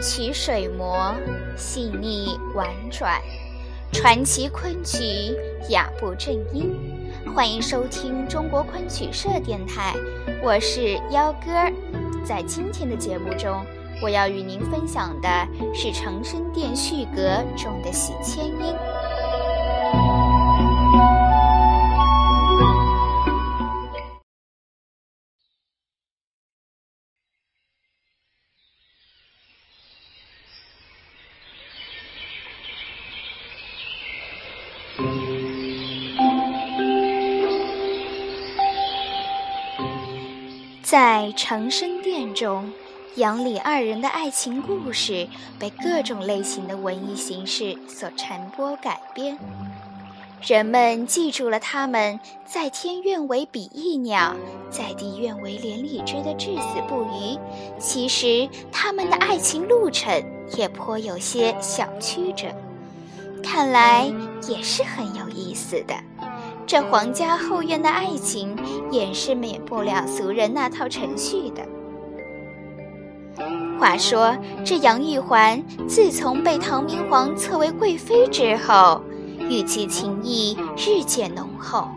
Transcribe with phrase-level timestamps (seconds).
[0.00, 1.14] 曲水磨，
[1.56, 3.20] 细腻婉转，
[3.92, 5.36] 传奇昆曲，
[5.68, 6.74] 雅不正音。
[7.34, 9.94] 欢迎收听中国昆曲社电台，
[10.42, 11.50] 我是幺哥。
[12.24, 13.62] 在今天的节目中，
[14.02, 15.28] 我要与您分享的
[15.74, 17.20] 是《长生殿序阁》
[17.62, 18.74] 中的喜迁音。
[40.90, 42.68] 在长生殿中，
[43.14, 49.38] 杨李二人的爱情故事被各种类型的文艺形式所传播改编。
[50.42, 54.34] 人们记住了他们在天愿为比翼鸟，
[54.68, 57.38] 在地愿为连理枝的至死不渝。
[57.78, 60.20] 其实他们的爱情路程
[60.56, 62.48] 也颇有些小曲折，
[63.44, 64.12] 看来
[64.48, 65.94] 也是很有意思的。
[66.70, 68.56] 这皇家后院的爱情
[68.92, 71.66] 也是免不了俗人那套程序的。
[73.76, 79.02] 话说，这杨玉环自从被唐明皇册为贵妃之后，
[79.48, 81.88] 与其情谊日渐浓厚。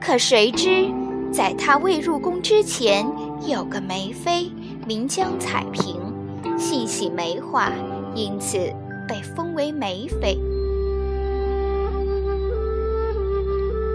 [0.00, 0.88] 可谁知，
[1.32, 3.04] 在她未入宫之前，
[3.44, 4.52] 有个梅妃
[4.86, 6.00] 名江彩萍，
[6.56, 7.72] 性喜梅花，
[8.14, 8.56] 因此
[9.08, 10.38] 被封为梅妃。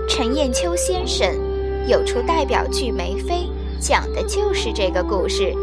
[0.07, 1.27] 陈彦秋先生
[1.87, 3.35] 有出代表剧《梅妃》，
[3.79, 5.53] 讲的就是这个故事。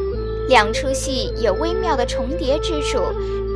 [0.49, 2.99] 两出戏有微妙的重叠之处，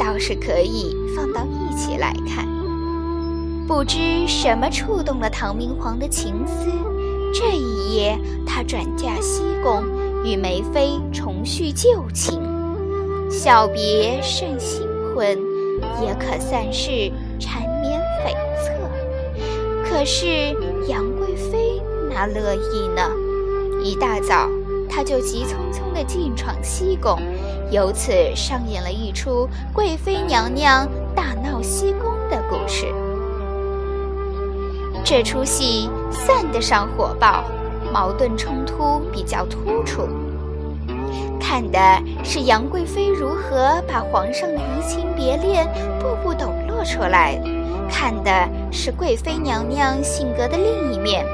[0.01, 2.49] 倒是可以放到一起来看。
[3.67, 6.67] 不知什么触动了唐明皇的情思，
[7.35, 9.85] 这一夜他转嫁西宫，
[10.25, 12.41] 与梅妃重续旧情。
[13.31, 14.81] 小别胜新
[15.15, 15.39] 婚，
[16.03, 17.68] 也可算是缠。
[19.99, 20.27] 可是
[20.87, 23.03] 杨贵妃哪乐意呢？
[23.83, 24.49] 一大早，
[24.89, 27.19] 她就急匆匆地进闯西宫，
[27.73, 32.87] 由此上演了一出贵妃娘娘大闹西宫的故事。
[35.03, 37.43] 这出戏算得上火爆，
[37.93, 40.03] 矛盾冲突比较突出，
[41.41, 41.79] 看的
[42.23, 45.67] 是杨贵妃如何把皇上的移情别恋
[45.99, 47.41] 步步抖落出来。
[47.91, 48.31] 看的
[48.71, 51.25] 是贵妃娘娘性格的另一面，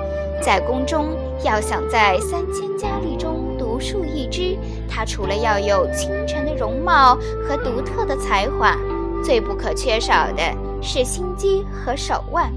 [0.40, 1.08] 在宫中
[1.42, 4.56] 要想在三千佳丽中独树一帜，
[4.88, 8.76] 她除了要有倾城的容貌和独特的才华，
[9.22, 10.42] 最不可缺少的
[10.80, 12.52] 是心机和手腕。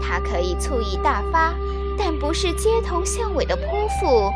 [0.00, 1.52] 她可以醋意大发，
[1.98, 3.66] 但不是街头巷尾的泼
[4.00, 4.30] 妇；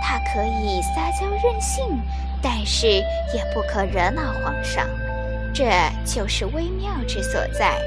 [0.00, 2.00] 他可以撒娇任性，
[2.42, 4.88] 但是也不可惹恼皇上。
[5.52, 5.70] 这
[6.04, 7.78] 就是微妙之所在。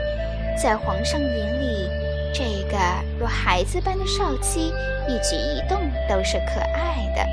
[0.62, 1.90] 在皇上眼里，
[2.34, 2.78] 这个
[3.18, 4.73] 若孩子般的少妻，
[5.07, 7.25] 一举一动都是可爱的。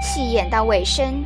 [0.00, 1.24] 戏演到尾声，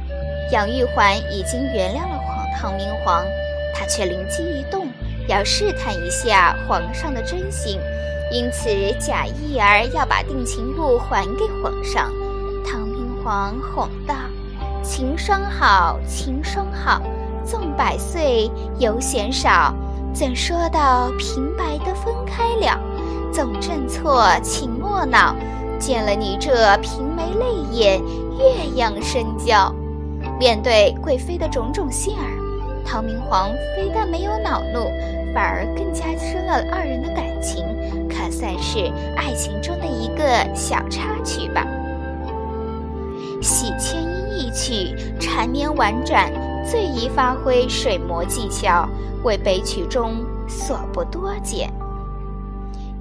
[0.51, 3.27] 杨玉环已经原谅了皇唐明皇，
[3.75, 4.87] 她却灵机一动，
[5.29, 7.79] 要试探一下皇上的真心，
[8.33, 12.11] 因此贾意儿要把定情物还给皇上。
[12.65, 14.15] 唐明皇哄道
[14.83, 17.03] ：“情双好，情双好，
[17.45, 19.75] 纵百岁犹嫌少。”
[20.15, 22.79] 怎说到平白的分开了？
[23.33, 25.35] 总正错，请莫恼。
[25.79, 28.01] 见了你这平眉泪眼，
[28.39, 29.75] 月样深娇。
[30.39, 32.29] 面对贵妃的种种杏儿，
[32.85, 34.91] 唐明皇非但没有恼怒，
[35.35, 37.65] 反而更加深了二人的感情，
[38.09, 40.23] 可算是爱情中的一个
[40.55, 41.67] 小插曲吧。
[43.41, 46.31] 喜千音一曲，缠绵婉转，
[46.65, 48.89] 最宜发挥水磨技巧。
[49.25, 50.17] 为悲曲中
[50.49, 51.73] 所不多见。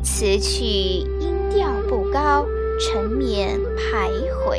[0.03, 2.45] 此曲音调不高，
[2.79, 4.57] 沉湎徘徊，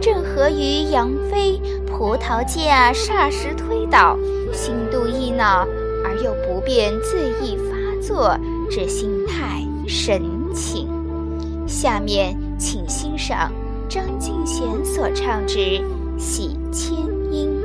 [0.00, 4.16] 正合于杨妃葡萄架霎时推倒，
[4.52, 5.66] 心度意恼
[6.04, 8.38] 而又不便自意发作
[8.70, 10.22] 之心态神
[10.54, 10.88] 情。
[11.66, 13.50] 下面请欣赏
[13.88, 15.58] 张敬贤所唱之
[16.18, 16.96] 《喜千
[17.32, 17.60] 音》。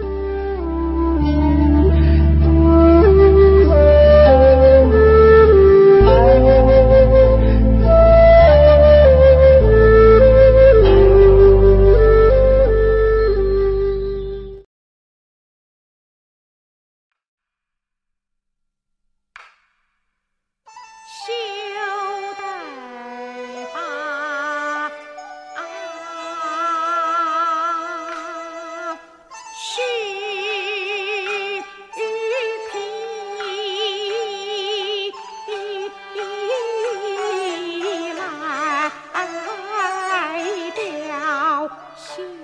[42.18, 42.41] you.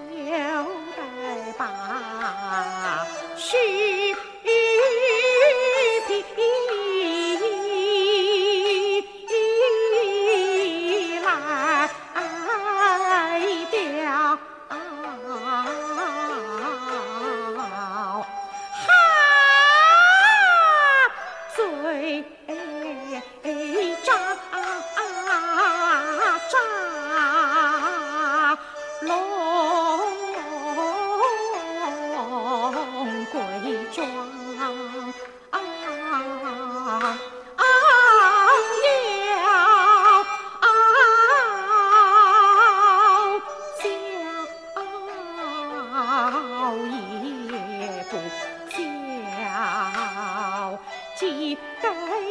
[51.19, 51.89] 记得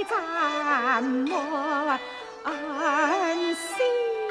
[0.08, 1.26] 咱们
[3.54, 4.25] 心。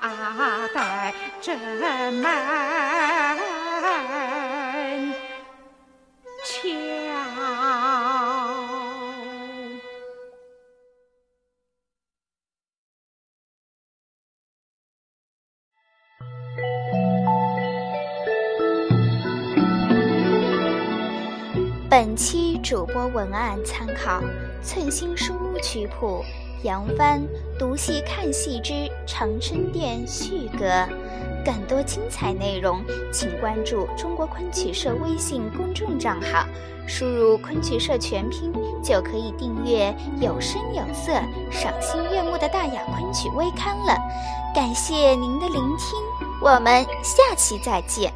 [0.00, 1.58] 八待正
[2.14, 3.40] 门。
[21.90, 24.20] 本期主播文案参考
[24.62, 26.24] 《寸心书屋曲谱》
[26.62, 27.20] 杨帆
[27.58, 30.86] 读戏看戏之长生殿序歌。
[31.42, 36.44] 更多精彩内容，请关注中国昆曲社微信公众账号，
[36.86, 38.52] 输入“昆曲社全拼”
[38.84, 41.12] 就可以订阅有声有色、
[41.50, 43.96] 赏心悦目的大雅昆曲微刊了。
[44.54, 45.98] 感谢您的聆听，
[46.42, 48.12] 我们下期再见。